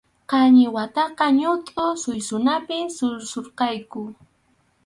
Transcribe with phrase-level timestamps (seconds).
[0.29, 4.01] Qañiwataqa ñutʼu suysunapi suysurqayku.